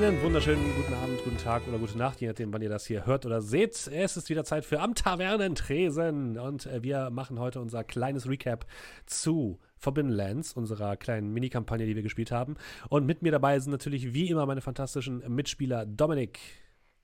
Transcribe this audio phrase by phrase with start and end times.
[0.00, 3.04] Einen wunderschönen guten Abend, guten Tag oder gute Nacht, je nachdem, wann ihr das hier
[3.04, 3.86] hört oder seht.
[3.86, 8.64] Es ist wieder Zeit für Am Tavernentresen und äh, wir machen heute unser kleines Recap
[9.04, 12.56] zu Forbidden Lands, unserer kleinen Mini-Kampagne, die wir gespielt haben.
[12.88, 16.40] Und mit mir dabei sind natürlich wie immer meine fantastischen Mitspieler Dominik.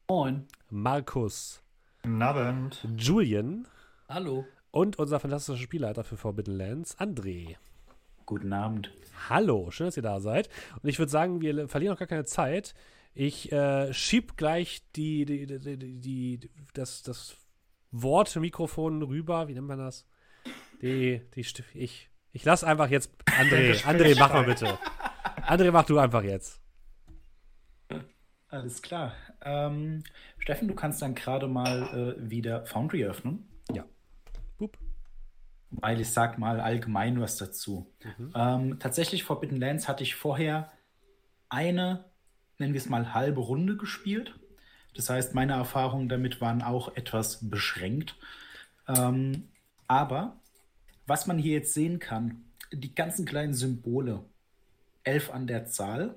[0.08, 0.46] Moin.
[0.70, 1.62] Markus.
[2.02, 2.88] Guten Abend.
[2.96, 3.68] Julian.
[4.08, 4.46] Hallo.
[4.70, 7.56] Und unser fantastischer Spielleiter für Forbidden Lands, André.
[8.26, 8.90] Guten Abend.
[9.28, 10.48] Hallo, schön, dass ihr da seid.
[10.82, 12.74] Und ich würde sagen, wir verlieren noch gar keine Zeit.
[13.18, 17.34] Ich äh, schieb gleich die, die, die, die, das, das
[17.90, 19.48] Wortmikrofon rüber.
[19.48, 20.06] Wie nennt man das?
[20.82, 23.82] Die, die, ich, ich lasse einfach jetzt André.
[23.86, 24.78] André, mach mal bitte.
[25.46, 26.60] André, mach du einfach jetzt.
[28.48, 29.14] Alles klar.
[29.42, 30.04] Ähm,
[30.36, 33.48] Steffen, du kannst dann gerade mal äh, wieder Foundry öffnen.
[33.72, 33.86] Ja.
[34.58, 34.76] Boop.
[35.70, 37.90] Weil ich sag mal allgemein was dazu.
[38.18, 38.32] Mhm.
[38.36, 40.70] Ähm, tatsächlich Forbidden Lands hatte ich vorher
[41.48, 42.04] eine,
[42.58, 44.34] nennen wir es mal, halbe Runde gespielt.
[44.94, 48.16] Das heißt, meine Erfahrungen damit waren auch etwas beschränkt.
[48.88, 49.48] Ähm,
[49.86, 50.36] aber
[51.06, 54.24] was man hier jetzt sehen kann, die ganzen kleinen Symbole,
[55.04, 56.16] elf an der Zahl,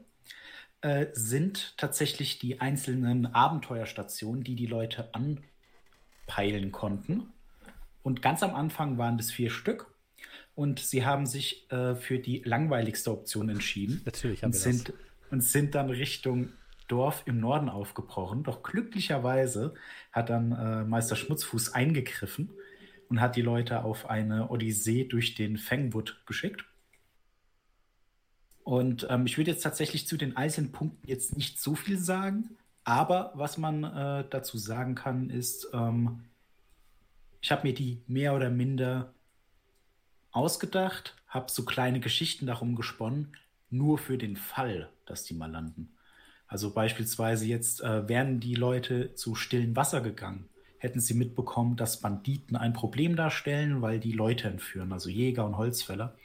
[0.81, 7.34] äh, sind tatsächlich die einzelnen Abenteuerstationen, die die Leute anpeilen konnten.
[8.02, 9.94] Und ganz am Anfang waren das vier Stück.
[10.56, 14.02] Und sie haben sich äh, für die langweiligste Option entschieden.
[14.06, 14.96] Natürlich haben und wir sind, das.
[15.31, 16.53] Und sind dann Richtung
[16.88, 18.44] Dorf im Norden aufgebrochen.
[18.44, 19.75] Doch glücklicherweise
[20.11, 22.50] hat dann äh, Meister Schmutzfuß eingegriffen
[23.09, 26.66] und hat die Leute auf eine Odyssee durch den Fangwood geschickt.
[28.63, 32.57] Und ähm, ich würde jetzt tatsächlich zu den einzelnen Punkten jetzt nicht so viel sagen,
[32.84, 36.25] aber was man äh, dazu sagen kann, ist, ähm,
[37.41, 39.13] ich habe mir die mehr oder minder
[40.31, 43.35] ausgedacht, habe so kleine Geschichten darum gesponnen,
[43.69, 45.91] nur für den Fall, dass die mal landen.
[46.47, 50.50] Also beispielsweise jetzt äh, wären die Leute zu stillen Wasser gegangen,
[50.80, 55.57] hätten sie mitbekommen, dass Banditen ein Problem darstellen, weil die Leute entführen, also Jäger und
[55.57, 56.16] Holzfäller.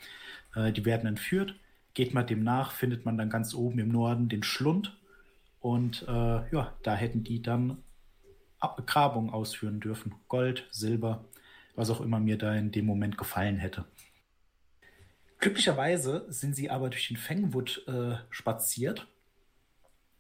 [0.55, 1.55] Äh, die werden entführt.
[1.93, 4.97] Geht man dem nach, findet man dann ganz oben im Norden den Schlund.
[5.61, 7.79] Und äh, ja, da hätten die dann
[8.87, 10.15] Grabung ausführen dürfen.
[10.29, 11.25] Gold, Silber,
[11.75, 13.85] was auch immer mir da in dem Moment gefallen hätte.
[15.45, 19.07] Glücklicherweise sind sie aber durch den Fangwood äh, spaziert,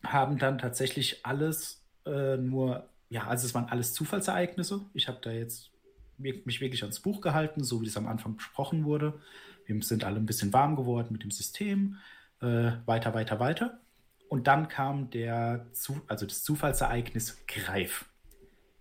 [0.03, 4.83] haben dann tatsächlich alles äh, nur, ja, also es waren alles Zufallsereignisse.
[4.93, 5.71] Ich habe da jetzt
[6.19, 9.19] mich wirklich ans Buch gehalten, so wie es am Anfang besprochen wurde.
[9.65, 11.97] Wir sind alle ein bisschen warm geworden mit dem System.
[12.43, 13.81] Äh, weiter, weiter, weiter.
[14.29, 15.65] Und dann kam der,
[16.07, 18.05] also das Zufallsereignis Greif.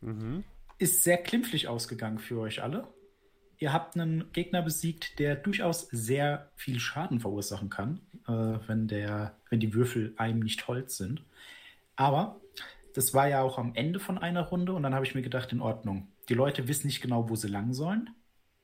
[0.01, 0.43] Mhm.
[0.77, 2.85] Ist sehr klimpflich ausgegangen für euch alle.
[3.63, 9.37] Ihr habt einen Gegner besiegt, der durchaus sehr viel Schaden verursachen kann, äh, wenn, der,
[9.49, 11.23] wenn die Würfel einem nicht Holz sind.
[11.95, 12.41] Aber
[12.93, 15.53] das war ja auch am Ende von einer Runde und dann habe ich mir gedacht,
[15.53, 16.09] in Ordnung.
[16.27, 18.09] Die Leute wissen nicht genau, wo sie lang sollen.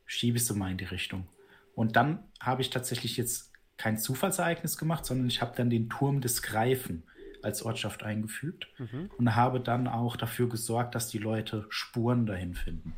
[0.06, 1.30] Schiebe ich sie mal in die Richtung.
[1.76, 6.20] Und dann habe ich tatsächlich jetzt kein Zufallsereignis gemacht, sondern ich habe dann den Turm
[6.20, 7.04] des Greifen
[7.42, 9.10] als Ortschaft eingefügt mhm.
[9.18, 12.96] und habe dann auch dafür gesorgt, dass die Leute Spuren dahin finden.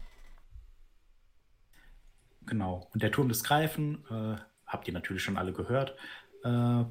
[2.51, 2.89] Genau.
[2.93, 4.35] Und der Turm des Greifen, äh,
[4.67, 5.95] habt ihr natürlich schon alle gehört,
[6.43, 6.83] äh,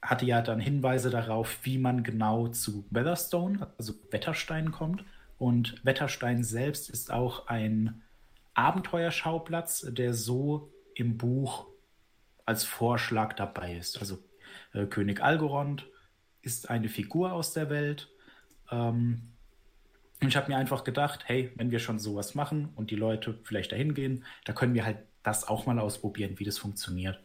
[0.00, 5.04] hatte ja dann Hinweise darauf, wie man genau zu Weatherstone, also Wetterstein, kommt.
[5.36, 8.00] Und Wetterstein selbst ist auch ein
[8.54, 11.66] Abenteuerschauplatz, der so im Buch
[12.46, 13.98] als Vorschlag dabei ist.
[13.98, 14.20] Also
[14.72, 15.86] äh, König Algorand
[16.40, 18.08] ist eine Figur aus der Welt.
[18.70, 19.34] Ähm,
[20.28, 23.72] ich habe mir einfach gedacht, hey, wenn wir schon sowas machen und die Leute vielleicht
[23.72, 27.20] dahin gehen, da können wir halt das auch mal ausprobieren, wie das funktioniert.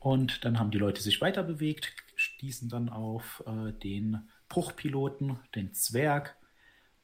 [0.00, 5.72] Und dann haben die Leute sich weiter bewegt, stießen dann auf äh, den Bruchpiloten, den
[5.72, 6.36] Zwerg.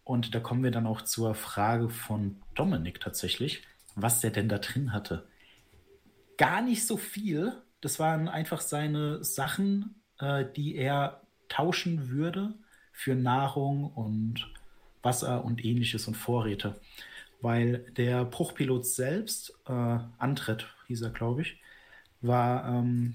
[0.04, 3.62] Und da kommen wir dann auch zur Frage von Dominik tatsächlich,
[3.94, 5.26] was der denn da drin hatte.
[6.36, 7.52] Gar nicht so viel.
[7.80, 12.54] Das waren einfach seine Sachen, äh, die er tauschen würde
[12.92, 14.48] für Nahrung und
[15.02, 16.80] Wasser und ähnliches und Vorräte.
[17.40, 21.60] Weil der Bruchpilot selbst, äh, Antritt hieß er, glaube ich,
[22.20, 23.14] war, ähm,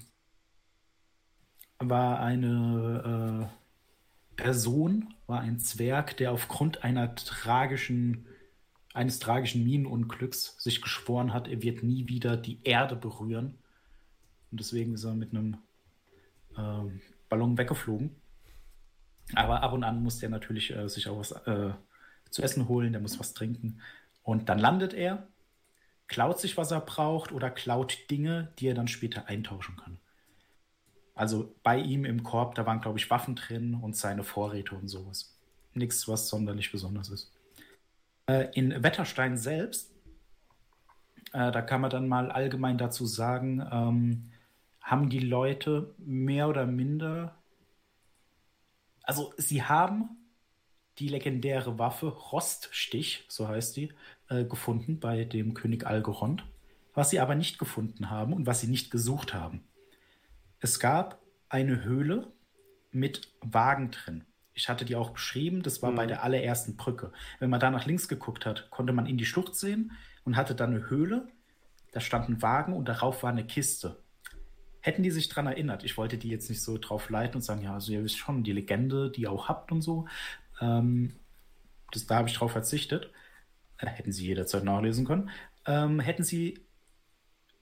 [1.78, 8.26] war eine äh, Person, war ein Zwerg, der aufgrund einer tragischen,
[8.94, 13.58] eines tragischen Minenunglücks sich geschworen hat, er wird nie wieder die Erde berühren.
[14.50, 15.56] Und deswegen ist er mit einem
[16.56, 16.90] äh,
[17.28, 18.14] Ballon weggeflogen.
[19.34, 21.72] Aber ab und an muss der natürlich äh, sich auch was äh,
[22.30, 23.80] zu essen holen, der muss was trinken.
[24.22, 25.26] Und dann landet er,
[26.06, 29.98] klaut sich, was er braucht oder klaut Dinge, die er dann später eintauschen kann.
[31.14, 34.88] Also bei ihm im Korb, da waren, glaube ich, Waffen drin und seine Vorräte und
[34.88, 35.36] sowas.
[35.74, 37.32] Nichts, was sonderlich besonders ist.
[38.26, 39.92] Äh, in Wetterstein selbst,
[41.32, 44.30] äh, da kann man dann mal allgemein dazu sagen, ähm,
[44.80, 47.37] haben die Leute mehr oder minder,
[49.08, 50.10] also sie haben
[50.98, 53.90] die legendäre Waffe Roststich, so heißt die,
[54.28, 56.44] äh, gefunden bei dem König Algorond,
[56.92, 59.64] was sie aber nicht gefunden haben und was sie nicht gesucht haben.
[60.60, 62.30] Es gab eine Höhle
[62.90, 64.26] mit Wagen drin.
[64.52, 65.96] Ich hatte die auch beschrieben, das war mhm.
[65.96, 67.10] bei der allerersten Brücke.
[67.38, 69.92] Wenn man da nach links geguckt hat, konnte man in die Schlucht sehen
[70.24, 71.28] und hatte dann eine Höhle.
[71.92, 73.96] Da stand ein Wagen und darauf war eine Kiste.
[74.80, 77.62] Hätten die sich daran erinnert, ich wollte die jetzt nicht so drauf leiten und sagen,
[77.62, 80.06] ja, also ihr wisst schon, die Legende, die ihr auch habt und so,
[80.60, 81.14] ähm,
[81.92, 83.10] das, da habe ich drauf verzichtet.
[83.78, 85.30] Äh, hätten sie jederzeit nachlesen können.
[85.66, 86.60] Ähm, hätten sie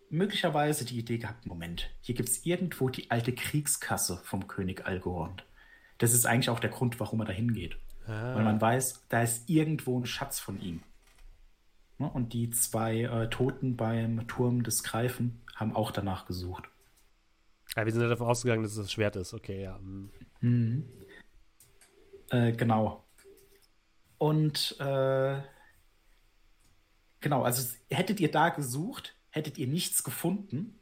[0.08, 5.44] möglicherweise die Idee gehabt, Moment, hier gibt es irgendwo die alte Kriegskasse vom König Algorand.
[5.98, 7.76] Das ist eigentlich auch der Grund, warum er da hingeht.
[8.06, 8.36] Ah.
[8.36, 10.82] Weil man weiß, da ist irgendwo ein Schatz von ihm.
[11.98, 16.64] Ne, und die zwei äh, Toten beim Turm des Greifen haben auch danach gesucht.
[17.76, 19.34] Ja, wir sind ja davon ausgegangen, dass es das Schwert ist.
[19.34, 19.78] Okay, ja.
[19.78, 20.10] Mhm.
[20.40, 20.84] Mhm.
[22.30, 23.04] Äh, genau.
[24.18, 25.40] Und äh,
[27.20, 30.80] genau, also hättet ihr da gesucht, hättet ihr nichts gefunden,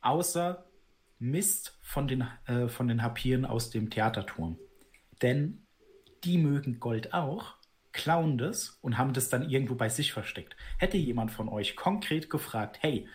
[0.00, 0.66] außer
[1.20, 4.58] Mist von den, äh, von den Harpieren aus dem Theaterturm.
[5.22, 5.64] Denn
[6.24, 7.54] die mögen Gold auch,
[7.92, 10.56] klauen das und haben das dann irgendwo bei sich versteckt.
[10.78, 13.06] Hätte jemand von euch konkret gefragt, hey,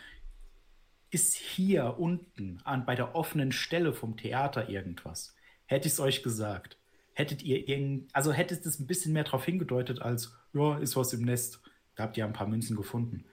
[1.10, 5.36] ist hier unten an, bei der offenen Stelle vom Theater irgendwas?
[5.66, 6.78] Hätte ich es euch gesagt.
[7.14, 11.14] Hättet ihr irgend, also hättet es ein bisschen mehr darauf hingedeutet als, ja, ist was
[11.14, 11.62] im Nest.
[11.96, 13.26] Da habt ihr ein paar Münzen gefunden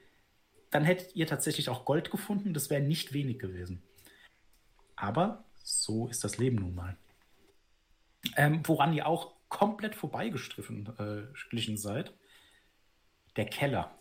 [0.74, 2.52] dann hättet ihr tatsächlich auch Gold gefunden.
[2.52, 3.80] Das wäre nicht wenig gewesen.
[4.96, 6.96] Aber so ist das Leben nun mal.
[8.36, 12.12] Ähm, woran ihr auch komplett vorbeigestriffen äh, seid,
[13.36, 13.96] der Keller.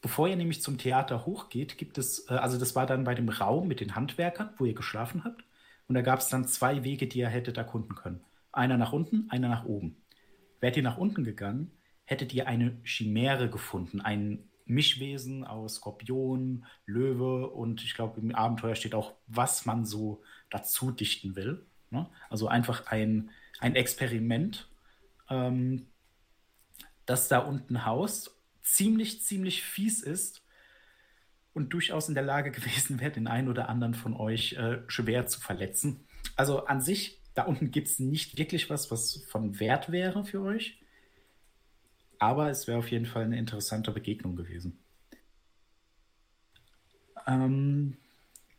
[0.00, 3.28] Bevor ihr nämlich zum Theater hochgeht, gibt es, äh, also das war dann bei dem
[3.28, 5.44] Raum mit den Handwerkern, wo ihr geschlafen habt.
[5.88, 8.24] Und da gab es dann zwei Wege, die ihr hättet erkunden können.
[8.52, 9.96] Einer nach unten, einer nach oben.
[10.60, 11.72] Wärt ihr nach unten gegangen,
[12.04, 18.76] hättet ihr eine Chimäre gefunden, einen Mischwesen aus Skorpion, Löwe und ich glaube, im Abenteuer
[18.76, 21.66] steht auch, was man so dazu dichten will.
[21.90, 22.08] Ne?
[22.28, 24.68] Also einfach ein, ein Experiment,
[25.28, 25.86] ähm,
[27.04, 28.39] das da unten haust,
[28.74, 30.42] ziemlich, ziemlich fies ist
[31.52, 35.26] und durchaus in der Lage gewesen wäre, den einen oder anderen von euch äh, schwer
[35.26, 36.06] zu verletzen.
[36.36, 40.42] Also an sich, da unten gibt es nicht wirklich was, was von Wert wäre für
[40.42, 40.80] euch.
[42.18, 44.78] Aber es wäre auf jeden Fall eine interessante Begegnung gewesen.
[47.26, 47.96] Ähm,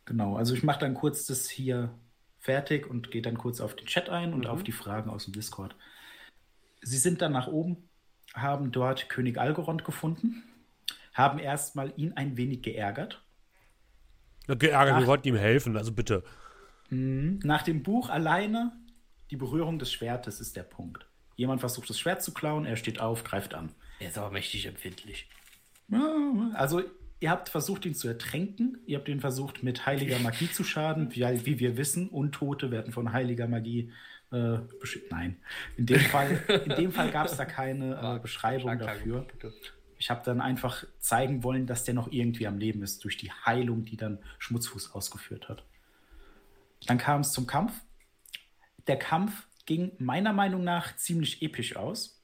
[0.04, 1.94] genau, also ich mache dann kurz das hier
[2.40, 4.46] fertig und gehe dann kurz auf den Chat ein und mhm.
[4.46, 5.76] auf die Fragen aus dem Discord.
[6.80, 7.88] Sie sind dann nach oben,
[8.34, 10.42] haben dort König Algorand gefunden,
[11.12, 13.22] haben erstmal ihn ein wenig geärgert.
[14.46, 16.24] geärgert, nach, wir wollten ihm helfen, also bitte.
[16.90, 17.40] Mhm.
[17.42, 18.72] Nach dem Buch alleine,
[19.30, 21.06] die Berührung des Schwertes ist der Punkt.
[21.36, 23.70] Jemand versucht das Schwert zu klauen, er steht auf, greift an.
[23.98, 25.28] Er ist aber mächtig empfindlich.
[26.54, 26.82] Also,
[27.20, 28.78] ihr habt versucht, ihn zu ertränken.
[28.86, 31.14] Ihr habt ihn versucht, mit heiliger Magie zu schaden.
[31.14, 33.92] Wie, wie wir wissen, Untote werden von heiliger Magie
[34.32, 34.58] äh,
[35.10, 35.36] Nein.
[35.76, 36.36] In dem Fall,
[36.92, 39.26] Fall gab es da keine äh, Beschreibung dafür.
[39.98, 43.30] Ich habe dann einfach zeigen wollen, dass der noch irgendwie am Leben ist, durch die
[43.30, 45.64] Heilung, die dann Schmutzfuß ausgeführt hat.
[46.86, 47.72] Dann kam es zum Kampf.
[48.86, 52.20] Der Kampf ging meiner Meinung nach ziemlich episch aus.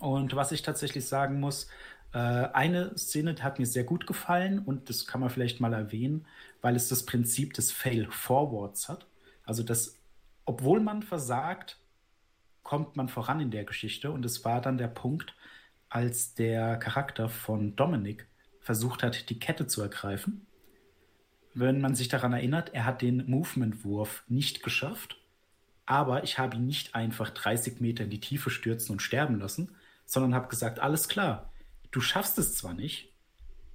[0.00, 1.68] Und was ich tatsächlich sagen muss,
[2.12, 6.26] äh, eine Szene hat mir sehr gut gefallen und das kann man vielleicht mal erwähnen,
[6.62, 9.06] weil es das Prinzip des Fail-Forwards hat.
[9.44, 9.95] Also, dass,
[10.46, 11.78] obwohl man versagt,
[12.62, 14.10] kommt man voran in der Geschichte.
[14.10, 15.36] Und es war dann der Punkt,
[15.88, 18.26] als der Charakter von Dominic
[18.60, 20.46] versucht hat, die Kette zu ergreifen.
[21.54, 25.18] Wenn man sich daran erinnert, er hat den Movement-Wurf nicht geschafft
[25.86, 29.74] aber ich habe ihn nicht einfach 30 Meter in die Tiefe stürzen und sterben lassen,
[30.04, 31.52] sondern habe gesagt, alles klar,
[31.92, 33.12] du schaffst es zwar nicht,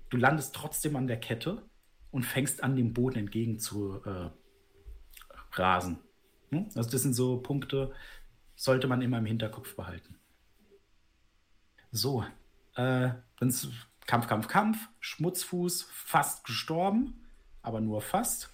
[0.09, 1.63] du landest trotzdem an der Kette
[2.11, 4.29] und fängst an, dem Boden entgegen zu äh,
[5.53, 5.99] rasen.
[6.51, 6.69] Hm?
[6.75, 7.93] Also das sind so Punkte,
[8.55, 10.15] sollte man immer im Hinterkopf behalten.
[11.91, 12.23] So,
[12.75, 13.55] äh, dann
[14.07, 17.25] Kampf, Kampf, Kampf, Schmutzfuß, fast gestorben,
[17.61, 18.51] aber nur fast.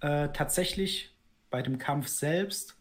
[0.00, 1.16] Äh, tatsächlich
[1.50, 2.76] bei dem Kampf selbst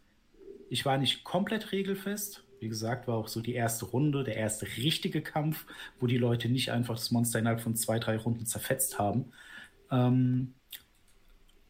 [0.70, 2.44] ich war nicht komplett regelfest.
[2.60, 5.66] Wie gesagt, war auch so die erste Runde, der erste richtige Kampf,
[6.00, 9.32] wo die Leute nicht einfach das Monster innerhalb von zwei, drei Runden zerfetzt haben.
[9.92, 10.56] Ähm,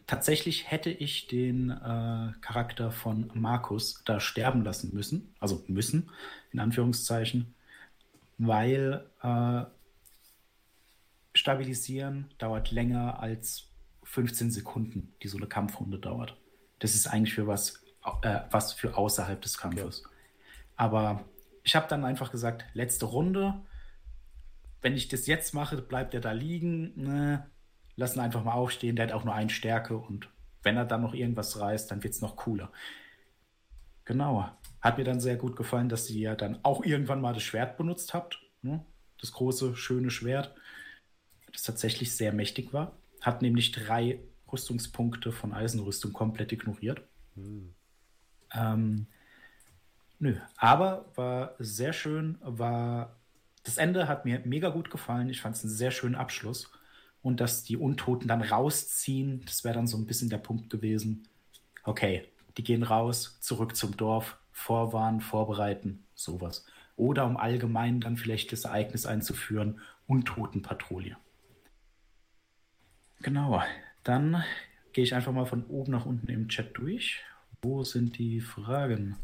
[0.08, 6.10] tatsächlich hätte ich den äh, Charakter von Markus da sterben lassen müssen, also müssen,
[6.52, 7.54] in Anführungszeichen,
[8.38, 9.64] weil äh,
[11.34, 13.68] Stabilisieren dauert länger als
[14.04, 16.38] 15 Sekunden, die so eine Kampfrunde dauert.
[16.80, 17.84] Das ist eigentlich für was,
[18.22, 20.04] äh, was für außerhalb des Kampfes.
[20.04, 20.10] Ja.
[20.78, 21.26] Aber
[21.64, 23.56] ich habe dann einfach gesagt, letzte Runde.
[24.82, 26.94] Wenn ich das jetzt mache, bleibt er da liegen.
[26.96, 27.50] Ne,
[27.96, 28.96] lassen einfach mal aufstehen.
[28.96, 30.30] Der hat auch nur eine Stärke und
[30.64, 32.72] wenn er dann noch irgendwas reißt, dann wird es noch cooler.
[34.06, 34.50] Genau.
[34.82, 37.78] Hat mir dann sehr gut gefallen, dass ihr ja dann auch irgendwann mal das Schwert
[37.78, 38.40] benutzt habt.
[38.62, 38.84] Ne?
[39.20, 40.54] Das große, schöne Schwert,
[41.52, 42.94] das tatsächlich sehr mächtig war.
[43.22, 44.20] Hat nämlich drei
[44.52, 47.02] Rüstungspunkte von Eisenrüstung komplett ignoriert.
[47.36, 47.74] Hm.
[48.54, 49.08] Ähm,
[50.20, 53.16] nö, aber war sehr schön, war
[53.66, 55.28] das Ende hat mir mega gut gefallen.
[55.30, 56.72] Ich fand es einen sehr schönen Abschluss.
[57.26, 61.28] Und dass die Untoten dann rausziehen, das wäre dann so ein bisschen der Punkt gewesen.
[61.84, 62.24] Okay,
[62.56, 66.68] die gehen raus, zurück zum Dorf, vorwarnen, vorbereiten, sowas.
[66.96, 71.18] Oder um allgemein dann vielleicht das Ereignis einzuführen, Untotenpatrouille.
[73.24, 73.64] Genau,
[74.04, 74.44] dann
[74.94, 77.24] gehe ich einfach mal von oben nach unten im Chat durch.
[77.60, 79.18] Wo sind die Fragen?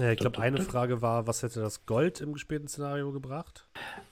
[0.00, 3.66] Ja, ich glaube, eine Frage war, was hätte das Gold im gespielten Szenario gebracht?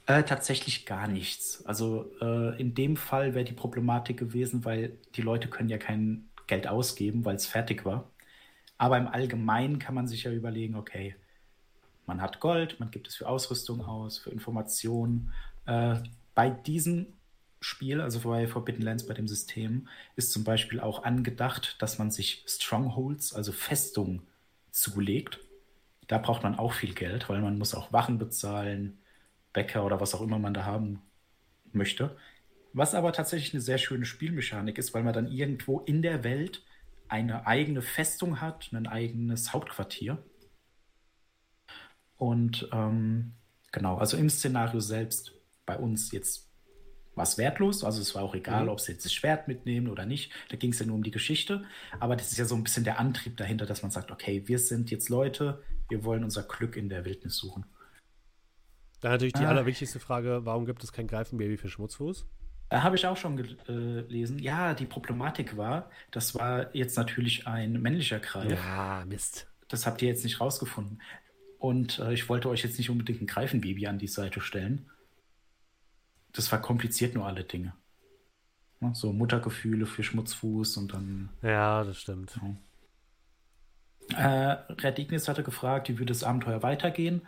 [0.05, 1.65] Äh, tatsächlich gar nichts.
[1.65, 6.29] Also äh, in dem Fall wäre die Problematik gewesen, weil die Leute können ja kein
[6.45, 8.09] Geld ausgeben, weil es fertig war.
[8.77, 11.15] Aber im Allgemeinen kann man sich ja überlegen, okay,
[12.05, 15.33] man hat Gold, man gibt es für Ausrüstung aus, für Informationen.
[15.65, 15.95] Äh,
[16.35, 17.07] bei diesem
[17.61, 22.11] Spiel, also bei Forbidden Lands, bei dem System, ist zum Beispiel auch angedacht, dass man
[22.11, 24.21] sich Strongholds, also Festungen,
[24.71, 25.39] zulegt.
[26.09, 28.97] Da braucht man auch viel Geld, weil man muss auch Wachen bezahlen,
[29.53, 31.03] Bäcker oder was auch immer man da haben
[31.71, 32.17] möchte.
[32.73, 36.65] Was aber tatsächlich eine sehr schöne Spielmechanik ist, weil man dann irgendwo in der Welt
[37.09, 40.17] eine eigene Festung hat, ein eigenes Hauptquartier.
[42.17, 43.33] Und ähm,
[43.71, 45.33] genau, also im Szenario selbst
[45.67, 46.49] bei uns jetzt
[47.13, 47.83] war es wertlos.
[47.83, 48.69] Also es war auch egal, mhm.
[48.69, 50.31] ob sie jetzt das Schwert mitnehmen oder nicht.
[50.49, 51.65] Da ging es ja nur um die Geschichte.
[51.99, 54.57] Aber das ist ja so ein bisschen der Antrieb dahinter, dass man sagt, okay, wir
[54.57, 57.65] sind jetzt Leute, wir wollen unser Glück in der Wildnis suchen.
[59.01, 59.49] Dann natürlich die ah.
[59.49, 62.25] allerwichtigste Frage, warum gibt es kein Greifenbaby für Schmutzfuß?
[62.69, 64.39] Da habe ich auch schon gelesen.
[64.39, 68.51] Ja, die Problematik war, das war jetzt natürlich ein männlicher Greif.
[68.51, 69.47] Ja, Mist.
[69.67, 71.01] Das habt ihr jetzt nicht rausgefunden.
[71.57, 74.89] Und äh, ich wollte euch jetzt nicht unbedingt ein Greifenbaby an die Seite stellen
[76.33, 77.73] das verkompliziert nur alle Dinge.
[78.79, 78.91] Ne?
[78.93, 81.29] So Muttergefühle für Schmutzfuß und dann.
[81.41, 82.39] Ja, das stimmt.
[82.41, 82.55] Ja.
[84.15, 87.21] Äh, Red Ignis hatte gefragt, wie würde das Abenteuer weitergehen.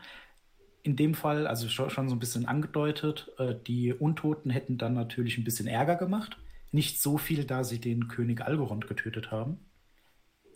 [0.83, 5.37] In dem Fall, also schon, so ein bisschen angedeutet, äh, die Untoten hätten dann natürlich
[5.37, 6.37] ein bisschen Ärger gemacht.
[6.71, 9.59] Nicht so viel, da sie den König Algorond getötet haben.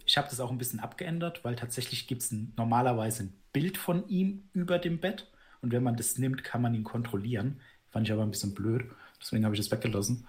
[0.06, 4.08] Ich habe das auch ein bisschen abgeändert, weil tatsächlich gibt es normalerweise ein Bild von
[4.08, 5.28] ihm über dem Bett.
[5.62, 7.60] Und wenn man das nimmt, kann man ihn kontrollieren.
[7.90, 8.86] Fand ich aber ein bisschen blöd.
[9.20, 10.28] Deswegen habe ich das weggelassen.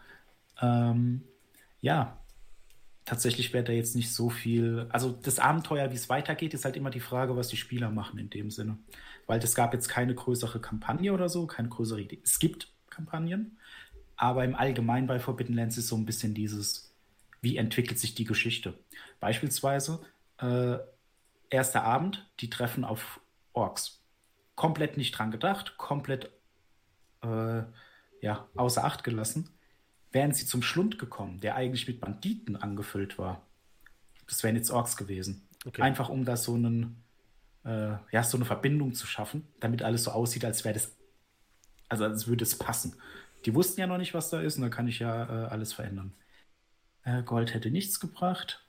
[0.60, 1.22] Ähm,
[1.80, 2.18] ja,
[3.06, 4.86] tatsächlich wäre da jetzt nicht so viel.
[4.90, 8.18] Also das Abenteuer, wie es weitergeht, ist halt immer die Frage, was die Spieler machen
[8.18, 8.76] in dem Sinne.
[9.26, 12.20] Weil es gab jetzt keine größere Kampagne oder so, keine größere Idee.
[12.22, 13.58] Es gibt Kampagnen,
[14.16, 16.92] aber im Allgemeinen bei Forbidden Lands ist so ein bisschen dieses,
[17.40, 18.74] wie entwickelt sich die Geschichte.
[19.20, 20.00] Beispielsweise,
[20.38, 20.78] äh,
[21.48, 23.20] erster Abend, die treffen auf
[23.52, 24.00] Orks.
[24.56, 26.30] Komplett nicht dran gedacht, komplett
[27.22, 27.62] äh,
[28.20, 29.50] ja, außer Acht gelassen,
[30.16, 33.42] wären sie zum Schlund gekommen, der eigentlich mit Banditen angefüllt war.
[34.26, 35.46] Das wären jetzt Orks gewesen.
[35.66, 35.82] Okay.
[35.82, 37.04] Einfach um da so einen,
[37.66, 40.96] äh, ja, so eine Verbindung zu schaffen, damit alles so aussieht, als wäre das,
[41.90, 42.96] also als würde es passen.
[43.44, 45.74] Die wussten ja noch nicht, was da ist, und da kann ich ja äh, alles
[45.74, 46.14] verändern.
[47.04, 48.64] Äh, Gold hätte nichts gebracht.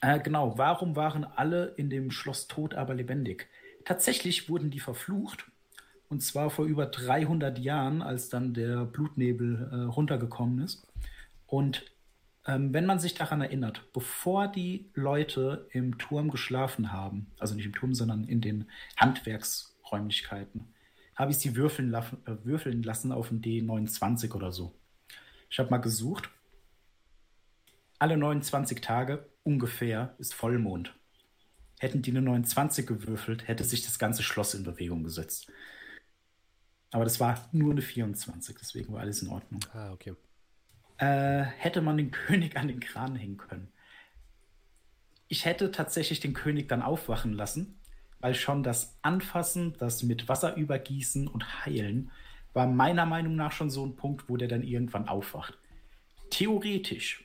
[0.00, 3.46] Äh, genau, warum waren alle in dem Schloss tot, aber lebendig?
[3.84, 5.46] Tatsächlich wurden die verflucht
[6.12, 10.86] und zwar vor über 300 Jahren, als dann der Blutnebel äh, runtergekommen ist.
[11.46, 11.86] Und
[12.46, 17.64] ähm, wenn man sich daran erinnert, bevor die Leute im Turm geschlafen haben, also nicht
[17.64, 20.74] im Turm, sondern in den Handwerksräumlichkeiten,
[21.16, 24.74] habe ich sie würfeln, la äh, würfeln lassen auf ein D29 oder so.
[25.48, 26.28] Ich habe mal gesucht.
[27.98, 30.94] Alle 29 Tage ungefähr ist Vollmond.
[31.80, 35.50] Hätten die eine 29 gewürfelt, hätte sich das ganze Schloss in Bewegung gesetzt.
[36.92, 39.60] Aber das war nur eine 24, deswegen war alles in Ordnung.
[39.72, 40.14] Ah, okay.
[40.98, 43.72] Äh, hätte man den König an den Kran hängen können.
[45.26, 47.80] Ich hätte tatsächlich den König dann aufwachen lassen,
[48.20, 52.10] weil schon das Anfassen, das mit Wasser übergießen und heilen,
[52.52, 55.58] war meiner Meinung nach schon so ein Punkt, wo der dann irgendwann aufwacht.
[56.28, 57.24] Theoretisch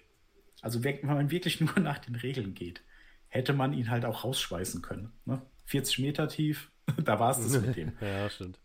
[0.62, 2.81] Also wenn man wirklich nur nach den Regeln geht,
[3.27, 5.12] hätte man ihn halt auch rausschweißen können.
[5.25, 5.41] Ne?
[5.65, 6.71] 40 Meter tief,
[7.03, 7.91] da war es das mit dem.
[8.00, 8.57] ja, stimmt.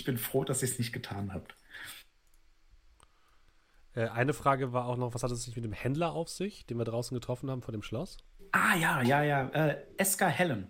[0.00, 1.54] Ich bin froh, dass ihr es nicht getan habt.
[3.94, 6.64] Äh, eine Frage war auch noch, was hat es sich mit dem Händler auf sich,
[6.64, 8.16] den wir draußen getroffen haben vor dem Schloss?
[8.52, 9.48] Ah ja, ja, ja.
[9.50, 10.68] Äh, Eska Helen.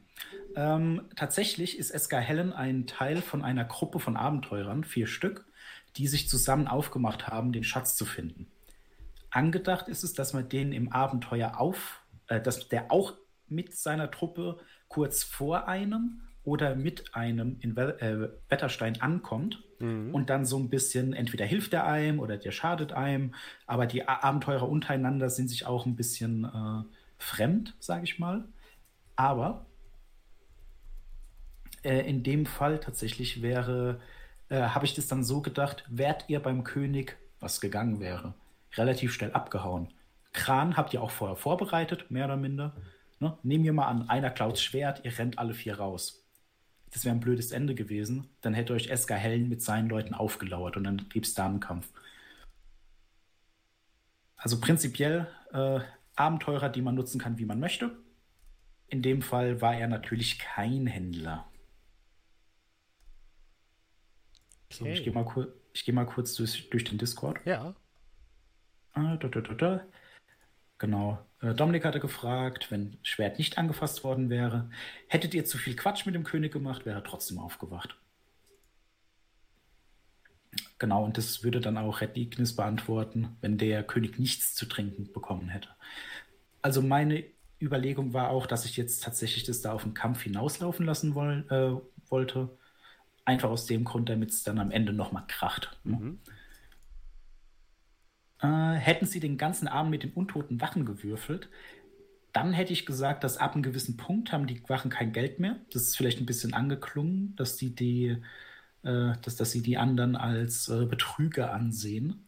[0.57, 5.47] Ähm, tatsächlich ist Eska Helen ein Teil von einer Gruppe von Abenteurern, vier Stück,
[5.97, 8.51] die sich zusammen aufgemacht haben, den Schatz zu finden.
[9.31, 13.15] Angedacht ist es, dass man den im Abenteuer auf, äh, dass der auch
[13.47, 14.59] mit seiner Truppe
[14.89, 20.15] kurz vor einem oder mit einem in äh, Wetterstein ankommt mhm.
[20.15, 23.35] und dann so ein bisschen, entweder hilft er einem oder der schadet einem,
[23.67, 26.85] aber die Abenteurer untereinander sind sich auch ein bisschen äh,
[27.19, 28.45] fremd, sage ich mal.
[29.17, 29.67] Aber
[31.83, 34.01] äh, in dem Fall tatsächlich wäre,
[34.49, 38.35] äh, habe ich das dann so gedacht, wärt ihr beim König, was gegangen wäre,
[38.77, 39.89] relativ schnell abgehauen.
[40.33, 42.75] Kran habt ihr auch vorher vorbereitet, mehr oder minder.
[43.19, 43.37] Ne?
[43.43, 46.25] Nehmen wir mal an, einer klaut Schwert, ihr rennt alle vier raus.
[46.91, 48.29] Das wäre ein blödes Ende gewesen.
[48.41, 51.61] Dann hätte euch Eska Hellen mit seinen Leuten aufgelauert und dann gäbe es da einen
[51.61, 51.89] Kampf.
[54.37, 55.81] Also prinzipiell äh,
[56.17, 57.97] Abenteurer, die man nutzen kann, wie man möchte.
[58.89, 61.47] In dem Fall war er natürlich kein Händler.
[64.73, 64.79] Okay.
[64.79, 65.27] So, ich gehe mal,
[65.73, 67.45] geh mal kurz durch, durch den Discord.
[67.45, 67.75] Ja.
[68.93, 69.87] Ah, da, da, da,
[70.79, 71.25] genau.
[71.41, 74.71] Äh, Dominik hatte gefragt, wenn Schwert nicht angefasst worden wäre,
[75.09, 77.97] hättet ihr zu viel Quatsch mit dem König gemacht, wäre er trotzdem aufgewacht.
[80.79, 85.13] Genau, und das würde dann auch Red Ignis beantworten, wenn der König nichts zu trinken
[85.13, 85.69] bekommen hätte.
[86.63, 87.25] Also meine
[87.61, 91.45] Überlegung war auch, dass ich jetzt tatsächlich das da auf den Kampf hinauslaufen lassen woll,
[91.51, 92.49] äh, wollte.
[93.25, 95.79] Einfach aus dem Grund, damit es dann am Ende nochmal kracht.
[95.85, 96.17] Ne?
[98.43, 101.49] Äh, hätten sie den ganzen Abend mit den untoten Wachen gewürfelt,
[102.33, 105.57] dann hätte ich gesagt, dass ab einem gewissen Punkt haben die Wachen kein Geld mehr.
[105.73, 108.19] Das ist vielleicht ein bisschen angeklungen, dass die, die
[108.83, 112.27] äh, dass, dass sie die anderen als äh, Betrüger ansehen.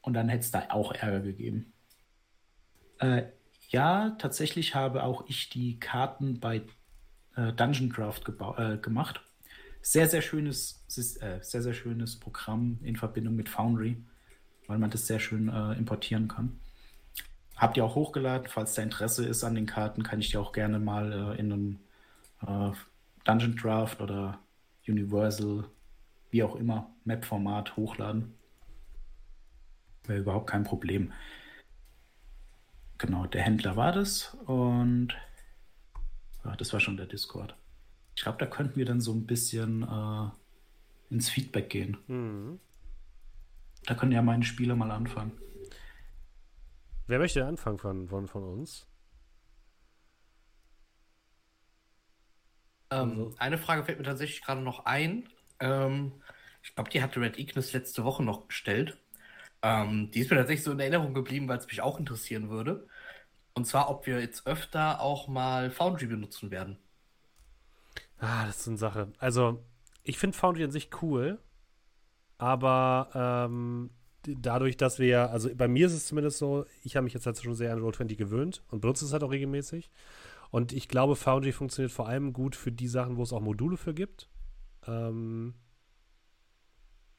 [0.00, 1.72] Und dann hätte es da auch Ärger gegeben.
[2.98, 3.24] Äh,
[3.68, 6.62] ja, tatsächlich habe auch ich die Karten bei
[7.36, 8.22] äh, Dungeon Craft
[8.58, 9.20] äh, gemacht.
[9.82, 10.84] Sehr, sehr schönes,
[11.20, 13.96] äh, sehr, sehr schönes Programm in Verbindung mit Foundry,
[14.68, 16.60] weil man das sehr schön importieren kann.
[17.56, 20.52] Habt ihr auch hochgeladen, falls da Interesse ist an den Karten, kann ich die auch
[20.52, 21.78] gerne mal in einem
[23.24, 24.38] Dungeon Draft oder
[24.86, 25.64] Universal
[26.30, 28.34] wie auch immer, Map-Format hochladen.
[30.04, 31.12] Wäre überhaupt kein Problem.
[32.98, 35.16] Genau, der Händler war das und
[36.44, 37.56] ja, das war schon der Discord.
[38.14, 40.28] Ich glaube, da könnten wir dann so ein bisschen äh,
[41.12, 41.96] ins Feedback gehen.
[42.06, 42.60] Mhm.
[43.88, 45.32] Da können ja meine Spieler mal anfangen.
[47.06, 48.86] Wer möchte anfangen von, von, von uns?
[52.90, 53.34] Ähm, also.
[53.38, 55.26] Eine Frage fällt mir tatsächlich gerade noch ein.
[55.58, 56.12] Ähm,
[56.62, 58.98] ich glaube, die hatte Red Ignis letzte Woche noch gestellt.
[59.62, 62.86] Ähm, die ist mir tatsächlich so in Erinnerung geblieben, weil es mich auch interessieren würde.
[63.54, 66.76] Und zwar, ob wir jetzt öfter auch mal Foundry benutzen werden.
[68.18, 69.12] Ah, das ist eine Sache.
[69.18, 69.64] Also,
[70.02, 71.38] ich finde Foundry an sich cool,
[72.38, 73.10] aber
[73.46, 73.90] ähm,
[74.22, 77.40] dadurch, dass wir, also bei mir ist es zumindest so, ich habe mich jetzt halt
[77.42, 79.90] schon sehr an Roll20 gewöhnt und benutze es halt auch regelmäßig.
[80.50, 83.76] Und ich glaube, Foundry funktioniert vor allem gut für die Sachen, wo es auch Module
[83.76, 84.28] für gibt.
[84.86, 85.54] Ähm,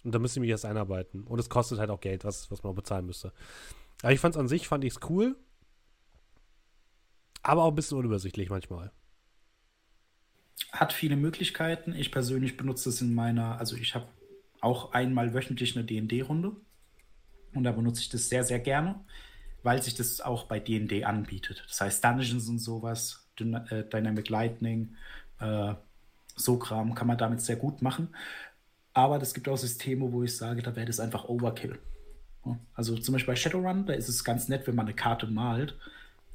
[0.03, 1.23] und da müsste ich mich erst einarbeiten.
[1.23, 3.33] Und es kostet halt auch Geld, was, was man auch bezahlen müsste.
[4.01, 5.35] Aber ich fand es an sich, fand ich es cool.
[7.43, 8.91] Aber auch ein bisschen unübersichtlich manchmal.
[10.71, 11.93] Hat viele Möglichkeiten.
[11.93, 14.07] Ich persönlich benutze es in meiner, also ich habe
[14.61, 16.51] auch einmal wöchentlich eine DD-Runde.
[17.53, 18.99] Und da benutze ich das sehr, sehr gerne,
[19.63, 21.63] weil sich das auch bei DD anbietet.
[21.67, 24.95] Das heißt, Dungeons und sowas, äh, Dynamic Lightning,
[25.39, 25.73] äh,
[26.35, 28.09] so Kram kann man damit sehr gut machen.
[28.93, 31.79] Aber es gibt auch Systeme, wo ich sage, da wäre das einfach Overkill.
[32.73, 35.77] Also zum Beispiel bei Shadowrun, da ist es ganz nett, wenn man eine Karte malt.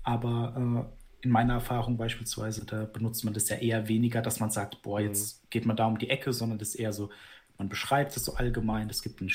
[0.03, 4.51] Aber äh, in meiner Erfahrung beispielsweise, da benutzt man das ja eher weniger, dass man
[4.51, 5.47] sagt, boah, jetzt mhm.
[5.51, 7.11] geht man da um die Ecke, sondern das ist eher so,
[7.59, 9.31] man beschreibt es so allgemein, es gibt einen,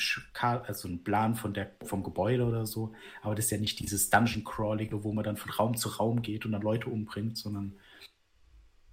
[0.66, 4.10] also einen Plan von der, vom Gebäude oder so, aber das ist ja nicht dieses
[4.10, 7.74] Dungeon Crawling, wo man dann von Raum zu Raum geht und dann Leute umbringt, sondern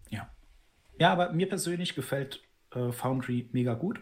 [0.09, 0.29] ja.
[0.97, 2.41] Ja, aber mir persönlich gefällt
[2.73, 3.99] äh, Foundry mega gut.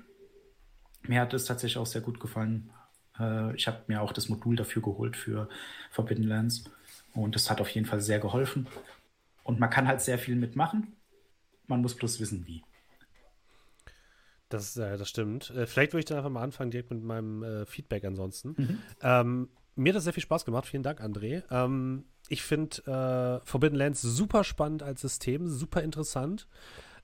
[1.04, 2.72] Mir hat es tatsächlich auch sehr gut gefallen.
[3.20, 5.50] Äh, ich habe mir auch das Modul dafür geholt für
[5.92, 6.66] Forbidden Lands.
[7.14, 8.68] Und das hat auf jeden Fall sehr geholfen.
[9.44, 10.96] Und man kann halt sehr viel mitmachen.
[11.68, 12.64] Man muss bloß wissen, wie.
[14.50, 15.50] Das, äh, das stimmt.
[15.52, 18.56] Äh, vielleicht würde ich dann einfach mal anfangen, direkt mit meinem äh, Feedback ansonsten.
[18.58, 18.80] Mhm.
[19.02, 20.66] Ähm, mir hat das sehr viel Spaß gemacht.
[20.66, 21.44] Vielen Dank, André.
[21.52, 26.48] Ähm, ich finde äh, Forbidden Lands super spannend als System, super interessant.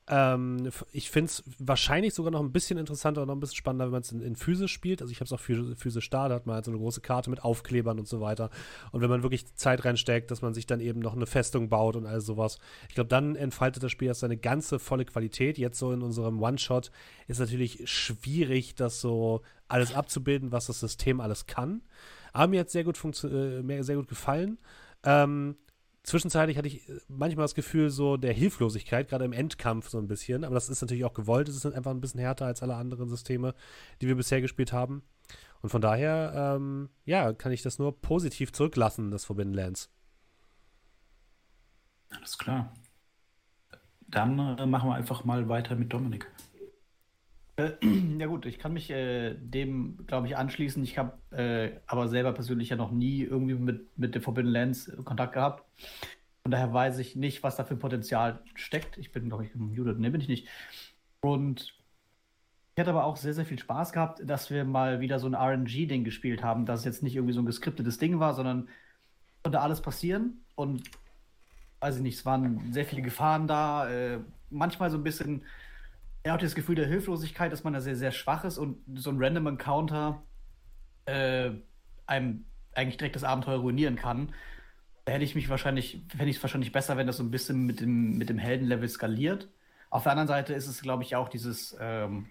[0.07, 3.85] Ähm, ich finde es wahrscheinlich sogar noch ein bisschen interessanter und noch ein bisschen spannender,
[3.85, 5.01] wenn man es in, in physisch spielt.
[5.01, 7.29] Also ich habe es auch physisch da, da hat man halt so eine große Karte
[7.29, 8.49] mit Aufklebern und so weiter.
[8.91, 11.95] Und wenn man wirklich Zeit reinsteckt, dass man sich dann eben noch eine Festung baut
[11.95, 12.57] und all sowas,
[12.89, 15.57] ich glaube, dann entfaltet das Spiel erst seine ganze volle Qualität.
[15.57, 16.91] Jetzt so in unserem One-Shot
[17.27, 21.81] ist natürlich schwierig, das so alles abzubilden, was das System alles kann.
[22.33, 24.57] Aber mir hat es sehr gut, äh, sehr gut gefallen.
[25.03, 25.55] Ähm,
[26.03, 30.07] zwischenzeitlich hatte ich äh, manchmal das Gefühl so der Hilflosigkeit, gerade im Endkampf so ein
[30.07, 30.43] bisschen.
[30.43, 31.49] Aber das ist natürlich auch gewollt.
[31.49, 33.53] Es ist einfach ein bisschen härter als alle anderen Systeme,
[34.01, 35.03] die wir bisher gespielt haben.
[35.61, 39.89] Und von daher, ähm, ja, kann ich das nur positiv zurücklassen, das Forbidden Lands.
[42.09, 42.73] Alles klar.
[44.07, 46.29] Dann äh, machen wir einfach mal weiter mit Dominik.
[47.61, 47.77] Äh,
[48.19, 50.83] ja gut, ich kann mich äh, dem, glaube ich, anschließen.
[50.83, 54.91] Ich habe äh, aber selber persönlich ja noch nie irgendwie mit, mit dem Forbidden Lands
[55.03, 55.63] Kontakt gehabt.
[56.43, 58.97] Von daher weiß ich nicht, was da für Potenzial steckt.
[58.97, 59.99] Ich bin, glaube ich, gemutet.
[59.99, 60.47] Ne, bin ich nicht.
[61.21, 61.73] Und
[62.75, 65.35] ich hatte aber auch sehr, sehr viel Spaß gehabt, dass wir mal wieder so ein
[65.35, 68.69] RNG-Ding gespielt haben, dass es jetzt nicht irgendwie so ein geskriptetes Ding war, sondern
[69.43, 70.43] konnte alles passieren.
[70.55, 70.83] Und
[71.79, 73.89] weiß ich nicht, es waren sehr viele Gefahren da.
[73.89, 74.19] Äh,
[74.49, 75.43] manchmal so ein bisschen
[76.23, 79.09] er hat das Gefühl der Hilflosigkeit, dass man da sehr, sehr schwach ist und so
[79.09, 80.23] ein Random Encounter
[81.05, 81.51] äh,
[82.05, 84.33] einem eigentlich direkt das Abenteuer ruinieren kann.
[85.05, 87.65] Da hätte ich mich wahrscheinlich, fände ich es wahrscheinlich besser, wenn das so ein bisschen
[87.65, 89.49] mit dem, mit dem Heldenlevel skaliert.
[89.89, 92.27] Auf der anderen Seite ist es, glaube ich, auch dieses, ähm,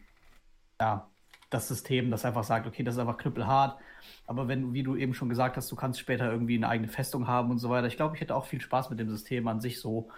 [0.80, 1.10] ja,
[1.50, 3.78] das System, das einfach sagt, okay, das ist einfach knüppelhart.
[4.26, 7.26] Aber wenn, wie du eben schon gesagt hast, du kannst später irgendwie eine eigene Festung
[7.26, 7.88] haben und so weiter.
[7.88, 10.08] Ich glaube, ich hätte auch viel Spaß mit dem System an sich so.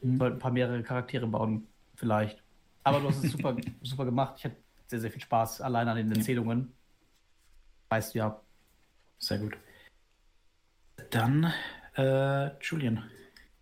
[0.00, 0.20] Mhm.
[0.22, 2.39] Ein paar mehrere Charaktere bauen, vielleicht.
[2.84, 4.34] Aber du hast es super, super gemacht.
[4.38, 6.72] Ich hatte sehr, sehr viel Spaß allein an den Erzählungen.
[7.90, 8.40] Weißt du ja.
[9.18, 9.56] Sehr gut.
[11.10, 11.52] Dann
[11.96, 13.10] äh, Julian.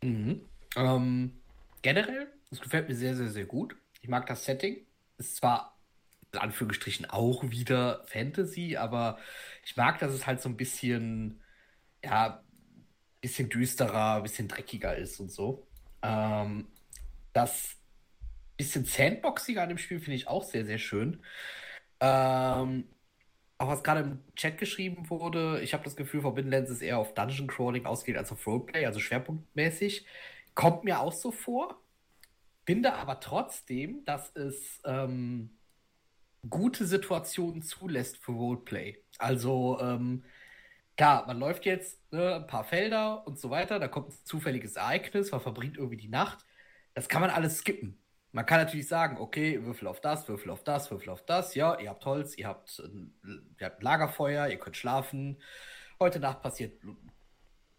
[0.03, 0.43] Mhm.
[0.77, 1.41] Ähm,
[1.83, 3.77] generell, es gefällt mir sehr, sehr, sehr gut.
[4.01, 4.87] Ich mag das Setting.
[5.17, 5.79] Ist zwar
[6.33, 9.19] in Anführungsstrichen auch wieder Fantasy, aber
[9.65, 11.41] ich mag, dass es halt so ein bisschen,
[12.05, 12.43] ja,
[13.21, 15.67] bisschen düsterer, bisschen dreckiger ist und so.
[16.03, 16.69] Ähm,
[17.33, 17.78] das
[18.59, 21.23] bisschen sandboxiger an dem Spiel finde ich auch sehr, sehr schön.
[22.01, 22.85] Ähm,
[23.59, 26.99] auch was gerade im Chat geschrieben wurde, ich habe das Gefühl, Forbidden Lands ist eher
[26.99, 30.07] auf Dungeon Crawling ausgeht als auf Roleplay, also schwerpunktmäßig.
[30.55, 31.81] Kommt mir auch so vor.
[32.67, 35.59] Finde aber trotzdem, dass es ähm,
[36.49, 39.03] gute Situationen zulässt für Roleplay.
[39.19, 40.25] Also, ähm,
[40.97, 44.77] klar, man läuft jetzt ne, ein paar Felder und so weiter, da kommt ein zufälliges
[44.77, 46.45] Ereignis, man verbringt irgendwie die Nacht.
[46.95, 47.99] Das kann man alles skippen.
[48.33, 51.55] Man kann natürlich sagen, okay, Würfel auf das, Würfel auf das, Würfel auf das.
[51.55, 52.83] Ja, ihr habt Holz, ihr habt,
[53.59, 55.41] ihr habt Lagerfeuer, ihr könnt schlafen.
[55.99, 56.81] Heute Nacht passiert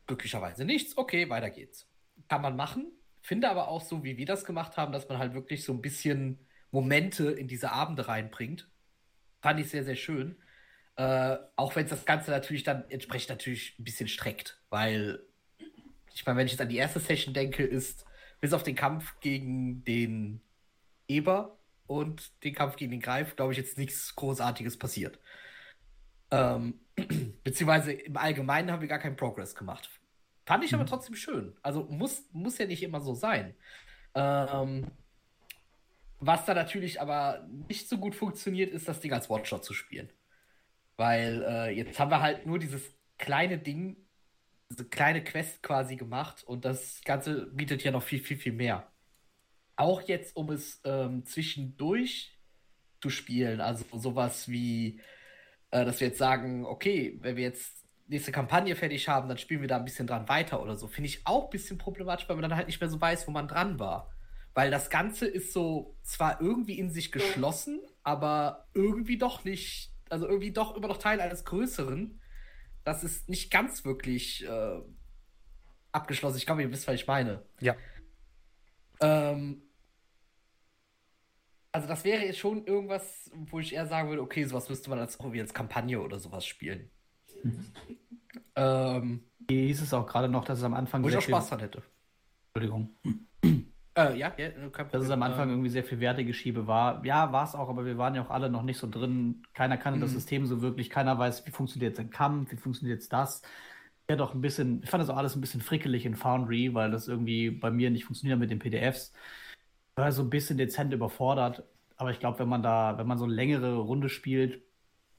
[0.07, 0.97] glücklicherweise nichts.
[0.97, 1.87] Okay, weiter geht's.
[2.27, 2.91] Kann man machen.
[3.21, 5.81] Finde aber auch so, wie wir das gemacht haben, dass man halt wirklich so ein
[5.81, 8.67] bisschen Momente in diese Abende reinbringt.
[9.41, 10.35] Fand ich sehr, sehr schön.
[10.95, 14.61] Äh, auch wenn es das Ganze natürlich dann entsprechend natürlich ein bisschen streckt.
[14.69, 15.21] Weil,
[16.13, 18.05] ich meine, wenn ich jetzt an die erste Session denke, ist
[18.39, 20.41] bis auf den Kampf gegen den
[21.07, 25.19] Eber und den Kampf gegen den Greif, glaube ich, jetzt nichts Großartiges passiert.
[26.31, 26.79] Ähm,
[27.43, 29.89] beziehungsweise im Allgemeinen haben wir gar keinen Progress gemacht.
[30.45, 30.79] Fand ich mhm.
[30.79, 31.55] aber trotzdem schön.
[31.61, 33.55] Also muss, muss ja nicht immer so sein.
[34.15, 34.87] Ähm,
[36.19, 40.09] was da natürlich aber nicht so gut funktioniert, ist das Ding als Watcher zu spielen.
[40.97, 42.83] Weil äh, jetzt haben wir halt nur dieses
[43.17, 43.97] kleine Ding
[44.69, 48.91] diese kleine Quest quasi gemacht und das Ganze bietet ja noch viel, viel, viel mehr.
[49.75, 52.37] Auch jetzt, um es ähm, zwischendurch
[53.01, 54.99] zu spielen, also sowas wie,
[55.71, 59.61] äh, dass wir jetzt sagen, okay, wenn wir jetzt nächste Kampagne fertig haben, dann spielen
[59.61, 60.87] wir da ein bisschen dran weiter oder so.
[60.87, 63.31] Finde ich auch ein bisschen problematisch, weil man dann halt nicht mehr so weiß, wo
[63.31, 64.11] man dran war.
[64.53, 70.27] Weil das Ganze ist so zwar irgendwie in sich geschlossen, aber irgendwie doch nicht, also
[70.27, 72.19] irgendwie doch immer noch Teil eines Größeren
[72.83, 74.81] das ist nicht ganz wirklich äh,
[75.91, 76.37] abgeschlossen.
[76.37, 77.45] Ich glaube, ihr wisst, was ich meine.
[77.59, 77.75] Ja.
[79.01, 79.63] Ähm,
[81.71, 84.99] also das wäre jetzt schon irgendwas, wo ich eher sagen würde, okay, sowas müsste man
[84.99, 86.89] als, irgendwie als Kampagne oder sowas spielen.
[87.43, 87.73] Mhm.
[88.55, 91.03] ähm, Hier hieß es auch gerade noch, dass es am Anfang.
[91.03, 91.83] Wo ich auch Spaß dran hätte.
[92.53, 92.95] Entschuldigung.
[93.99, 94.49] Äh, ja, ja,
[94.91, 97.05] Dass es am Anfang irgendwie sehr viel Wertegeschiebe war.
[97.05, 99.43] Ja, war es auch, aber wir waren ja auch alle noch nicht so drin.
[99.53, 100.03] Keiner kannte mhm.
[100.03, 100.89] das System so wirklich.
[100.89, 103.41] Keiner weiß, wie funktioniert jetzt ein Kampf, wie funktioniert jetzt das.
[104.09, 106.91] Ja, doch ein bisschen, ich fand das auch alles ein bisschen frickelig in Foundry, weil
[106.91, 109.13] das irgendwie bei mir nicht funktioniert mit den PDFs.
[109.95, 111.63] War so ein bisschen dezent überfordert.
[111.97, 114.63] Aber ich glaube, wenn man da, wenn man so eine längere Runde spielt,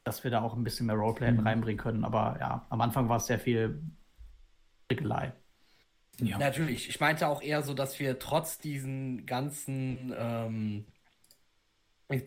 [0.04, 1.40] dass wir da auch ein bisschen mehr Roleplay mhm.
[1.40, 2.04] reinbringen können.
[2.04, 3.82] Aber ja, am Anfang war es sehr viel
[4.88, 5.34] Trickelei.
[6.26, 6.38] Ja.
[6.38, 6.88] Natürlich.
[6.88, 10.86] Ich meinte auch eher so, dass wir trotz diesen ganzen, ähm,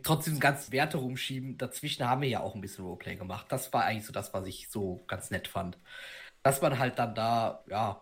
[0.04, 3.48] trotz diesen ganzen Werte rumschieben, dazwischen haben wir ja auch ein bisschen Roleplay gemacht.
[3.50, 5.78] Das war eigentlich so das, was ich so ganz nett fand.
[6.44, 8.02] Dass man halt dann da, ja,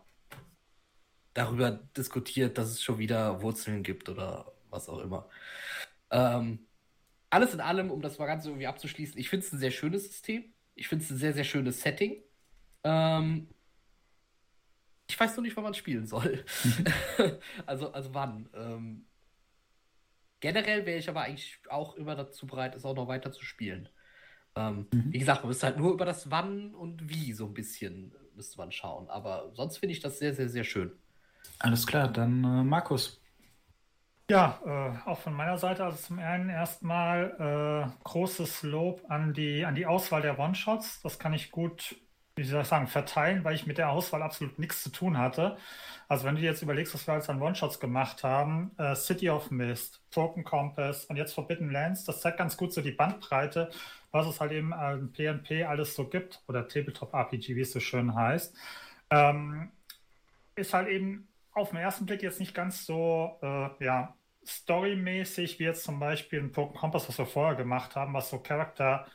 [1.33, 5.29] darüber diskutiert, dass es schon wieder Wurzeln gibt oder was auch immer.
[6.11, 6.67] Ähm,
[7.29, 10.05] alles in allem, um das mal ganz irgendwie abzuschließen, ich finde es ein sehr schönes
[10.05, 10.53] System.
[10.75, 12.21] Ich finde es ein sehr, sehr schönes Setting.
[12.83, 13.47] Ähm,
[15.11, 16.45] ich weiß noch nicht, wann man spielen soll.
[17.65, 18.49] also, also wann.
[18.53, 19.05] Ähm,
[20.39, 23.89] generell wäre ich aber eigentlich auch immer dazu bereit, es auch noch weiter zu spielen.
[24.55, 25.11] Ähm, mhm.
[25.11, 28.57] Wie gesagt, man müsste halt nur über das Wann und Wie so ein bisschen müsste
[28.57, 29.09] man schauen.
[29.09, 30.93] Aber sonst finde ich das sehr, sehr, sehr schön.
[31.59, 33.21] Alles klar, dann äh, Markus.
[34.29, 39.65] Ja, äh, auch von meiner Seite, also zum einen erstmal äh, großes Lob an die,
[39.65, 41.01] an die Auswahl der One-Shots.
[41.01, 41.97] Das kann ich gut,
[42.35, 45.57] wie soll ich sagen, verteilen, weil ich mit der Auswahl absolut nichts zu tun hatte.
[46.07, 49.51] Also wenn du jetzt überlegst, was wir alles an One-Shots gemacht haben, äh, City of
[49.51, 53.69] Mist, Broken Compass und jetzt Forbidden Lands, das zeigt ganz gut so die Bandbreite,
[54.11, 57.79] was es halt eben an PNP alles so gibt, oder Tabletop RPG, wie es so
[57.79, 58.55] schön heißt.
[59.09, 59.71] Ähm,
[60.55, 64.15] ist halt eben auf den ersten Blick jetzt nicht ganz so, äh, ja,
[64.45, 68.39] storymäßig, wie jetzt zum Beispiel ein Pokémon Kompass, was wir vorher gemacht haben, was so
[68.39, 69.05] Charakter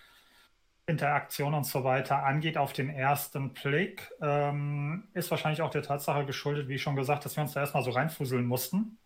[0.86, 6.24] Interaktion und so weiter angeht auf den ersten Blick, ähm, ist wahrscheinlich auch der Tatsache
[6.24, 8.98] geschuldet, wie schon gesagt, dass wir uns da erstmal so reinfuseln mussten.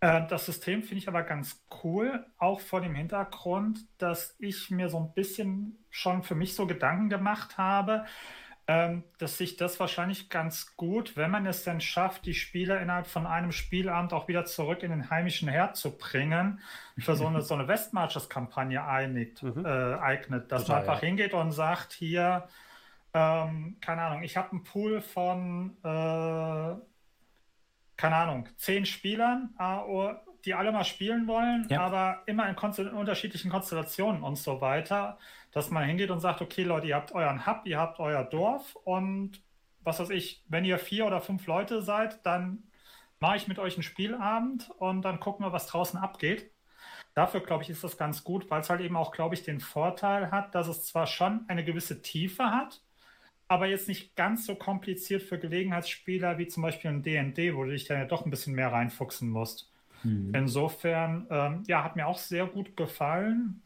[0.00, 4.90] Äh, das System finde ich aber ganz cool, auch vor dem Hintergrund, dass ich mir
[4.90, 8.04] so ein bisschen schon für mich so Gedanken gemacht habe,
[8.68, 13.06] ähm, dass sich das wahrscheinlich ganz gut, wenn man es denn schafft, die Spieler innerhalb
[13.06, 16.60] von einem Spielabend auch wieder zurück in den heimischen Herd zu bringen,
[16.98, 19.64] für so eine, so eine Westmarches-Kampagne einigt, mhm.
[19.64, 21.06] äh, eignet, dass Total, man einfach ja.
[21.08, 22.48] hingeht und sagt, hier,
[23.14, 26.74] ähm, keine Ahnung, ich habe einen Pool von, äh,
[27.96, 29.54] keine Ahnung, zehn Spielern,
[30.44, 31.82] die alle mal spielen wollen, ja.
[31.82, 35.18] aber immer in, in unterschiedlichen Konstellationen und so weiter
[35.56, 38.76] dass man hingeht und sagt, okay Leute, ihr habt euren Hub, ihr habt euer Dorf
[38.84, 39.40] und
[39.80, 42.64] was weiß ich, wenn ihr vier oder fünf Leute seid, dann
[43.20, 46.50] mache ich mit euch einen Spielabend und dann gucken wir, was draußen abgeht.
[47.14, 49.60] Dafür, glaube ich, ist das ganz gut, weil es halt eben auch, glaube ich, den
[49.60, 52.82] Vorteil hat, dass es zwar schon eine gewisse Tiefe hat,
[53.48, 57.70] aber jetzt nicht ganz so kompliziert für Gelegenheitsspieler wie zum Beispiel ein DND, wo du
[57.70, 59.72] dich dann ja doch ein bisschen mehr reinfuchsen musst.
[60.02, 60.34] Mhm.
[60.34, 63.62] Insofern, ähm, ja, hat mir auch sehr gut gefallen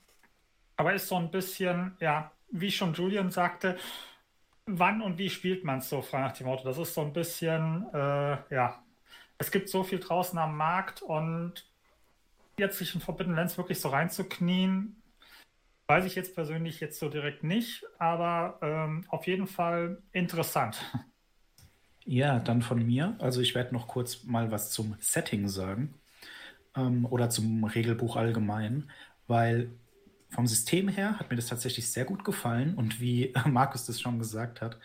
[0.80, 3.76] aber ist so ein bisschen, ja, wie schon Julian sagte,
[4.64, 6.64] wann und wie spielt man es so, frei nach dem Motto.
[6.64, 8.82] Das ist so ein bisschen, äh, ja,
[9.36, 11.68] es gibt so viel draußen am Markt und
[12.56, 15.02] jetzt sich in Forbidden Lands wirklich so reinzuknien,
[15.86, 20.80] weiß ich jetzt persönlich jetzt so direkt nicht, aber ähm, auf jeden Fall interessant.
[22.06, 23.16] Ja, dann von mir.
[23.18, 26.00] Also ich werde noch kurz mal was zum Setting sagen
[26.74, 28.90] ähm, oder zum Regelbuch allgemein,
[29.26, 29.70] weil
[30.30, 34.18] vom System her hat mir das tatsächlich sehr gut gefallen und wie Markus das schon
[34.18, 34.78] gesagt hat,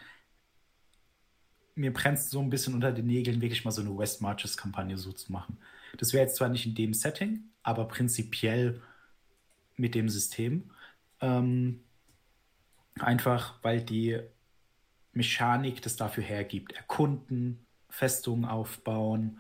[1.75, 5.12] mir brennt so ein bisschen unter den Nägeln, wirklich mal so eine West Marches-Kampagne so
[5.12, 5.58] zu machen.
[5.97, 8.81] Das wäre jetzt zwar nicht in dem Setting, aber prinzipiell
[9.75, 10.71] mit dem System.
[11.19, 11.84] Ähm,
[12.99, 14.19] einfach, weil die
[15.12, 16.73] Mechanik das dafür hergibt.
[16.73, 19.39] Erkunden, Festungen aufbauen,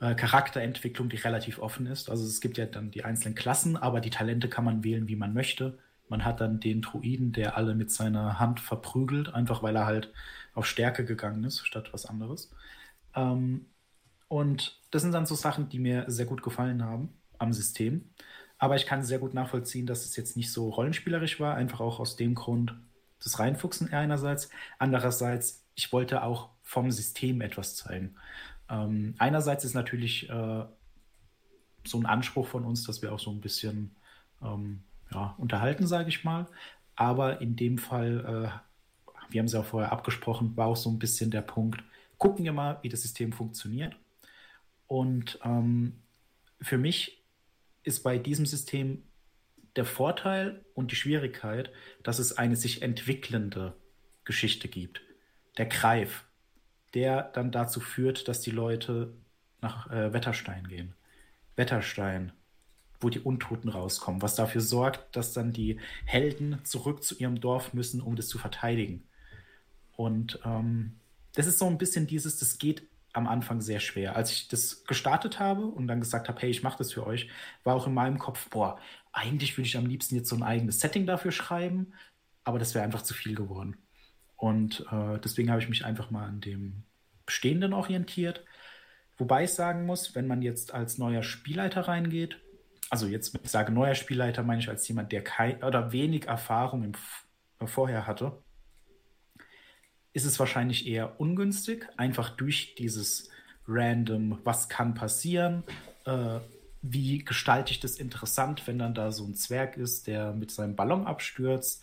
[0.00, 2.10] äh, Charakterentwicklung, die relativ offen ist.
[2.10, 5.16] Also es gibt ja dann die einzelnen Klassen, aber die Talente kann man wählen, wie
[5.16, 5.78] man möchte.
[6.08, 10.12] Man hat dann den Druiden, der alle mit seiner Hand verprügelt, einfach weil er halt
[10.54, 12.50] auf Stärke gegangen ist, statt was anderes.
[13.14, 13.66] Ähm,
[14.28, 18.10] und das sind dann so Sachen, die mir sehr gut gefallen haben am System.
[18.58, 22.00] Aber ich kann sehr gut nachvollziehen, dass es jetzt nicht so rollenspielerisch war, einfach auch
[22.00, 22.74] aus dem Grund
[23.24, 24.48] des Reinfuchsen einerseits.
[24.78, 28.16] Andererseits, ich wollte auch vom System etwas zeigen.
[28.68, 30.64] Ähm, einerseits ist natürlich äh,
[31.84, 33.94] so ein Anspruch von uns, dass wir auch so ein bisschen
[34.42, 36.46] ähm, ja, unterhalten, sage ich mal.
[36.94, 40.90] Aber in dem Fall, äh, wir haben es ja auch vorher abgesprochen, war auch so
[40.90, 41.82] ein bisschen der Punkt,
[42.18, 43.96] gucken wir mal, wie das System funktioniert.
[44.86, 46.02] Und ähm,
[46.60, 47.22] für mich
[47.82, 49.02] ist bei diesem System
[49.76, 51.70] der Vorteil und die Schwierigkeit,
[52.02, 53.76] dass es eine sich entwickelnde
[54.24, 55.02] Geschichte gibt.
[55.58, 56.25] Der Greif,
[56.96, 59.12] der dann dazu führt, dass die Leute
[59.60, 60.94] nach äh, Wetterstein gehen.
[61.54, 62.32] Wetterstein,
[63.00, 67.74] wo die Untoten rauskommen, was dafür sorgt, dass dann die Helden zurück zu ihrem Dorf
[67.74, 69.04] müssen, um das zu verteidigen.
[69.94, 70.98] Und ähm,
[71.34, 74.16] das ist so ein bisschen dieses, das geht am Anfang sehr schwer.
[74.16, 77.28] Als ich das gestartet habe und dann gesagt habe, hey, ich mache das für euch,
[77.62, 78.78] war auch in meinem Kopf, boah,
[79.12, 81.92] eigentlich würde ich am liebsten jetzt so ein eigenes Setting dafür schreiben,
[82.42, 83.76] aber das wäre einfach zu viel geworden.
[84.36, 86.84] Und äh, deswegen habe ich mich einfach mal an dem
[87.24, 88.44] Bestehenden orientiert.
[89.18, 92.38] Wobei ich sagen muss, wenn man jetzt als neuer Spielleiter reingeht,
[92.90, 96.26] also jetzt, wenn ich sage neuer Spielleiter, meine ich als jemand, der kein oder wenig
[96.26, 96.92] Erfahrung im,
[97.66, 98.38] vorher hatte,
[100.12, 103.30] ist es wahrscheinlich eher ungünstig, einfach durch dieses
[103.66, 105.64] random, was kann passieren,
[106.04, 106.38] äh,
[106.82, 110.76] wie gestalte ich das interessant, wenn dann da so ein Zwerg ist, der mit seinem
[110.76, 111.82] Ballon abstürzt,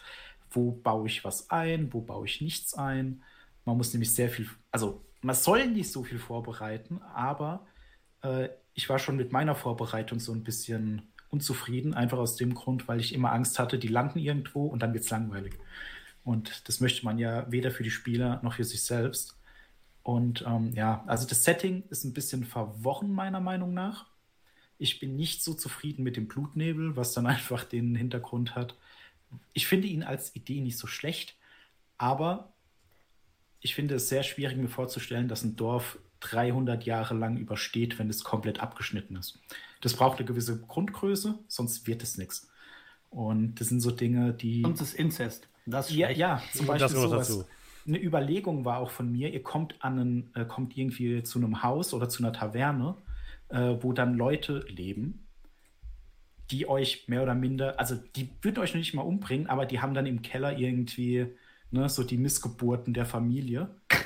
[0.53, 3.23] wo baue ich was ein, wo baue ich nichts ein.
[3.65, 7.65] Man muss nämlich sehr viel, also man soll nicht so viel vorbereiten, aber
[8.21, 12.87] äh, ich war schon mit meiner Vorbereitung so ein bisschen unzufrieden, einfach aus dem Grund,
[12.87, 15.57] weil ich immer Angst hatte, die landen irgendwo und dann wird es langweilig.
[16.23, 19.37] Und das möchte man ja weder für die Spieler noch für sich selbst.
[20.03, 24.05] Und ähm, ja, also das Setting ist ein bisschen verworren, meiner Meinung nach.
[24.77, 28.75] Ich bin nicht so zufrieden mit dem Blutnebel, was dann einfach den Hintergrund hat.
[29.53, 31.35] Ich finde ihn als Idee nicht so schlecht,
[31.97, 32.53] aber
[33.59, 38.09] ich finde es sehr schwierig, mir vorzustellen, dass ein Dorf 300 Jahre lang übersteht, wenn
[38.09, 39.39] es komplett abgeschnitten ist.
[39.81, 42.49] Das braucht eine gewisse Grundgröße, sonst wird es nichts.
[43.09, 44.61] Und das sind so Dinge, die.
[44.61, 45.47] Sonst ist Inzest.
[45.65, 47.27] Das ja, ja, zum Beispiel sowas.
[47.27, 47.45] Dazu.
[47.85, 51.63] Eine Überlegung war auch von mir, ihr kommt an einen, äh, kommt irgendwie zu einem
[51.63, 52.95] Haus oder zu einer Taverne,
[53.49, 55.22] äh, wo dann Leute leben,
[56.53, 59.81] die euch mehr oder minder, also die würden euch noch nicht mal umbringen, aber die
[59.81, 61.27] haben dann im Keller irgendwie
[61.71, 63.69] ne, so die Missgeburten der Familie.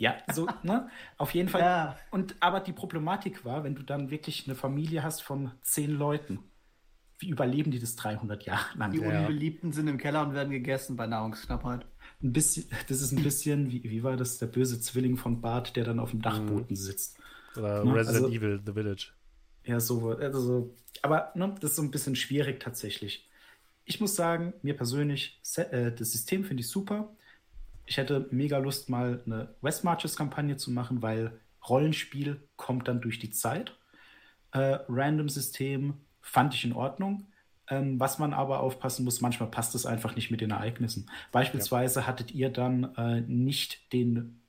[0.00, 0.88] Ja, so, ne?
[1.16, 1.60] Auf jeden Fall.
[1.60, 1.98] Ja.
[2.12, 6.38] Und aber die Problematik war, wenn du dann wirklich eine Familie hast von zehn Leuten
[7.18, 8.92] wie überleben die das 300 Jahre lang?
[8.92, 11.84] Die Unbeliebten sind im Keller und werden gegessen bei Nahrungsknappheit.
[12.22, 15.76] Ein bisschen, das ist ein bisschen, wie, wie war das, der böse Zwilling von Bart,
[15.76, 16.76] der dann auf dem Dachboden mhm.
[16.76, 17.18] sitzt.
[17.56, 17.94] Oder ne?
[17.94, 19.12] Resident also, Evil, The Village.
[19.68, 23.28] Ja, so, also, aber ne, das ist so ein bisschen schwierig tatsächlich.
[23.84, 27.10] Ich muss sagen, mir persönlich, äh, das System finde ich super.
[27.84, 33.18] Ich hätte mega Lust, mal eine West Marches-Kampagne zu machen, weil Rollenspiel kommt dann durch
[33.18, 33.76] die Zeit.
[34.52, 37.26] Äh, Random-System fand ich in Ordnung.
[37.68, 41.10] Ähm, was man aber aufpassen muss, manchmal passt es einfach nicht mit den Ereignissen.
[41.30, 42.06] Beispielsweise ja.
[42.06, 44.40] hattet ihr dann äh, nicht den,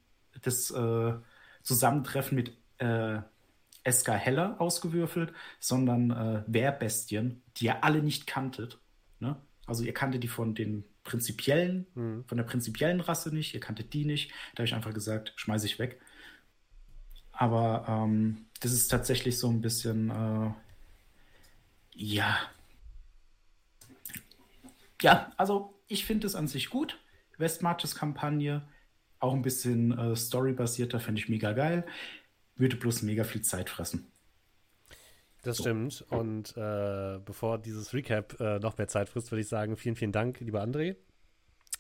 [0.42, 1.14] das äh,
[1.62, 2.54] Zusammentreffen mit
[3.92, 8.80] SK Heller ausgewürfelt, sondern äh, Wehrbestien, die ihr alle nicht kanntet.
[9.20, 9.36] Ne?
[9.66, 12.26] Also ihr kanntet die von den prinzipiellen, mhm.
[12.26, 14.32] von der prinzipiellen Rasse nicht, ihr kanntet die nicht.
[14.54, 16.00] Da habe ich einfach gesagt, schmeiße ich weg.
[17.32, 20.52] Aber ähm, das ist tatsächlich so ein bisschen äh,
[22.00, 22.38] ja.
[25.02, 27.00] Ja, also ich finde es an sich gut.
[27.38, 28.68] Westmarches Kampagne,
[29.20, 31.86] auch ein bisschen äh, storybasierter, fände ich mega geil.
[32.60, 34.12] Würde bloß mega viel Zeit fressen.
[35.42, 35.64] Das so.
[35.64, 36.06] stimmt.
[36.10, 40.12] Und äh, bevor dieses Recap äh, noch mehr Zeit frisst, würde ich sagen, vielen, vielen
[40.12, 40.98] Dank, lieber André.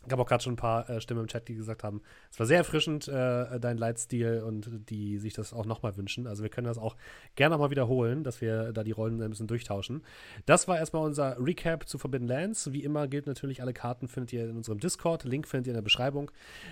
[0.10, 2.46] Habe auch gerade schon ein paar äh, Stimmen im Chat, die gesagt haben, es war
[2.46, 6.26] sehr erfrischend, äh, dein Leitstil und die sich das auch nochmal wünschen.
[6.26, 6.96] Also wir können das auch
[7.36, 10.04] gerne mal wiederholen, dass wir da die Rollen ein bisschen durchtauschen.
[10.46, 12.72] Das war erstmal unser Recap zu Forbidden Lands.
[12.72, 15.26] Wie immer gilt natürlich, alle Karten findet ihr in unserem Discord.
[15.26, 16.32] Link findet ihr in der Beschreibung.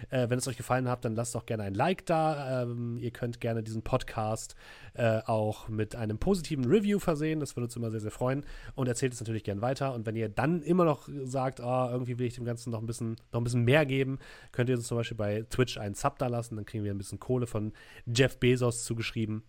[0.09, 2.63] Äh, wenn es euch gefallen hat, dann lasst doch gerne ein Like da.
[2.63, 4.55] Ähm, ihr könnt gerne diesen Podcast
[4.93, 7.41] äh, auch mit einem positiven Review versehen.
[7.41, 8.45] Das würde uns immer sehr, sehr freuen.
[8.75, 9.93] Und erzählt es natürlich gerne weiter.
[9.93, 12.87] Und wenn ihr dann immer noch sagt, oh, irgendwie will ich dem Ganzen noch ein
[12.87, 14.19] bisschen noch ein bisschen mehr geben,
[14.51, 16.55] könnt ihr uns zum Beispiel bei Twitch einen Sub da lassen.
[16.55, 17.73] Dann kriegen wir ein bisschen Kohle von
[18.05, 19.43] Jeff Bezos zugeschrieben.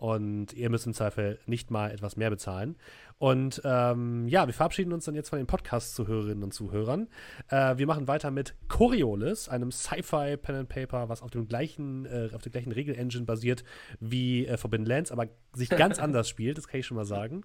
[0.00, 2.76] Und ihr müsst im Zweifel nicht mal etwas mehr bezahlen.
[3.18, 7.06] Und ähm, ja, wir verabschieden uns dann jetzt von den Podcast-Zuhörerinnen und Zuhörern.
[7.50, 12.06] Äh, wir machen weiter mit Coriolis, einem Sci-Fi Pen and Paper, was auf dem gleichen,
[12.06, 13.62] äh, auf der gleichen Regel-Engine basiert
[14.00, 17.42] wie äh, Forbidden Lands, aber sich ganz anders spielt, das kann ich schon mal sagen.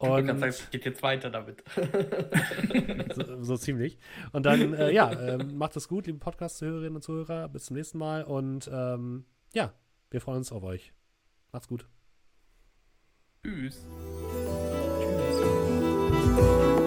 [0.00, 1.62] Und sagen, es geht jetzt weiter damit.
[3.14, 3.98] so, so, ziemlich.
[4.32, 7.48] Und dann, äh, ja, ähm, macht es gut, liebe Podcast-Zuhörerinnen und Zuhörer.
[7.48, 8.24] Bis zum nächsten Mal.
[8.24, 9.74] Und ähm, ja,
[10.10, 10.94] wir freuen uns auf euch.
[11.52, 11.86] Macht's gut.
[13.44, 13.86] Tschüss.
[16.38, 16.79] Tschüss.